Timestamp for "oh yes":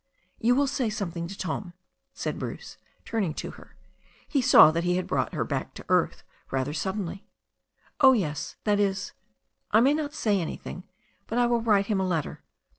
7.99-8.55